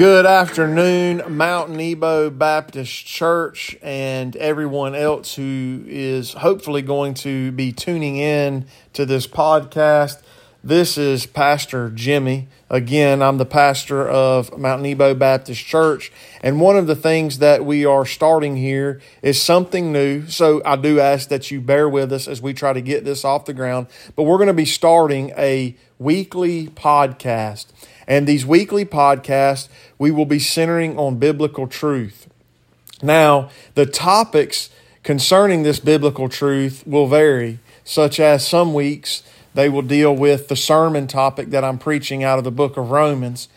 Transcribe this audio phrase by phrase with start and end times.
[0.00, 7.70] Good afternoon, Mount Nebo Baptist Church, and everyone else who is hopefully going to be
[7.70, 10.22] tuning in to this podcast.
[10.64, 12.48] This is Pastor Jimmy.
[12.70, 16.10] Again, I'm the pastor of Mount Nebo Baptist Church,
[16.42, 20.26] and one of the things that we are starting here is something new.
[20.28, 23.22] So I do ask that you bear with us as we try to get this
[23.22, 23.86] off the ground.
[24.16, 27.66] But we're going to be starting a weekly podcast.
[28.10, 32.26] And these weekly podcasts, we will be centering on biblical truth.
[33.04, 34.68] Now, the topics
[35.04, 39.22] concerning this biblical truth will vary, such as some weeks
[39.54, 42.90] they will deal with the sermon topic that I'm preaching out of the book of
[42.90, 43.48] Romans.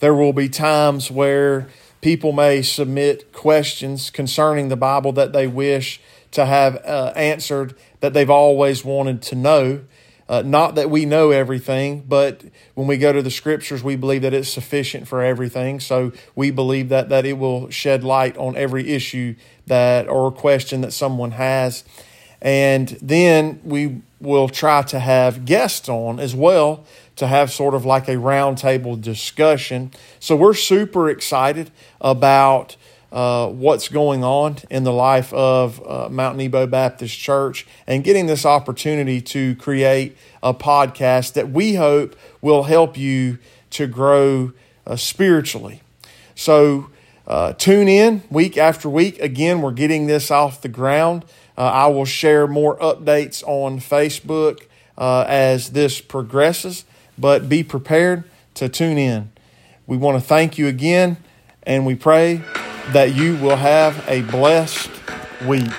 [0.00, 1.68] There will be times where
[2.02, 8.12] people may submit questions concerning the Bible that they wish to have uh, answered that
[8.12, 9.80] they've always wanted to know.
[10.32, 14.22] Uh, not that we know everything, but when we go to the scriptures, we believe
[14.22, 15.78] that it's sufficient for everything.
[15.78, 19.34] So we believe that that it will shed light on every issue
[19.66, 21.84] that or question that someone has.
[22.40, 27.84] And then we will try to have guests on as well to have sort of
[27.84, 29.90] like a roundtable discussion.
[30.18, 32.76] So we're super excited about
[33.12, 38.26] uh, what's going on in the life of uh, Mount Nebo Baptist Church and getting
[38.26, 44.52] this opportunity to create a podcast that we hope will help you to grow
[44.86, 45.82] uh, spiritually.
[46.34, 46.88] So
[47.26, 49.20] uh, tune in week after week.
[49.20, 51.26] Again, we're getting this off the ground.
[51.56, 54.62] Uh, I will share more updates on Facebook
[54.96, 56.86] as this progresses,
[57.18, 58.24] but be prepared
[58.54, 59.30] to tune in.
[59.86, 61.18] We want to thank you again,
[61.64, 62.40] and we pray
[62.90, 64.90] that you will have a blessed
[65.46, 65.70] week.